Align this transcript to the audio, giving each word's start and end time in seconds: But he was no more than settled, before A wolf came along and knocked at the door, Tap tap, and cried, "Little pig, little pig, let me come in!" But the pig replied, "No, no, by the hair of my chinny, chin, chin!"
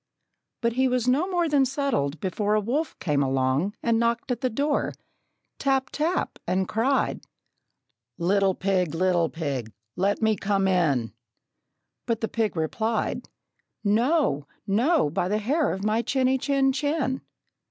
But 0.61 0.73
he 0.73 0.87
was 0.87 1.07
no 1.07 1.27
more 1.29 1.47
than 1.47 1.63
settled, 1.63 2.19
before 2.19 2.55
A 2.55 2.59
wolf 2.59 2.97
came 2.97 3.21
along 3.21 3.75
and 3.83 3.99
knocked 3.99 4.31
at 4.31 4.41
the 4.41 4.49
door, 4.49 4.93
Tap 5.59 5.91
tap, 5.91 6.39
and 6.47 6.67
cried, 6.67 7.21
"Little 8.17 8.55
pig, 8.55 8.95
little 8.95 9.29
pig, 9.29 9.71
let 9.95 10.19
me 10.19 10.35
come 10.35 10.67
in!" 10.67 11.13
But 12.07 12.21
the 12.21 12.27
pig 12.27 12.55
replied, 12.57 13.29
"No, 13.83 14.47
no, 14.65 15.07
by 15.11 15.27
the 15.27 15.37
hair 15.37 15.71
of 15.71 15.83
my 15.85 16.01
chinny, 16.01 16.39
chin, 16.39 16.71
chin!" 16.73 17.21